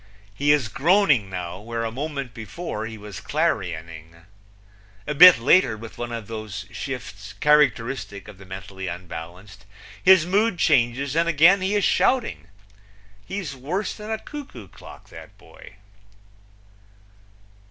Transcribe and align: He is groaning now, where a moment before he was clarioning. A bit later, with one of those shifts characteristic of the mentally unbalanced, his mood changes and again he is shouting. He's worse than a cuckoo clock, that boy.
He 0.33 0.51
is 0.51 0.67
groaning 0.67 1.29
now, 1.29 1.59
where 1.59 1.83
a 1.83 1.91
moment 1.91 2.33
before 2.33 2.87
he 2.87 2.97
was 2.97 3.19
clarioning. 3.19 4.15
A 5.05 5.13
bit 5.13 5.37
later, 5.37 5.77
with 5.77 5.99
one 5.99 6.11
of 6.11 6.25
those 6.25 6.65
shifts 6.71 7.33
characteristic 7.33 8.27
of 8.27 8.39
the 8.39 8.45
mentally 8.47 8.87
unbalanced, 8.87 9.63
his 10.03 10.25
mood 10.25 10.57
changes 10.57 11.15
and 11.15 11.29
again 11.29 11.61
he 11.61 11.75
is 11.75 11.83
shouting. 11.83 12.47
He's 13.27 13.55
worse 13.55 13.93
than 13.93 14.09
a 14.09 14.17
cuckoo 14.17 14.69
clock, 14.69 15.09
that 15.09 15.37
boy. 15.37 15.75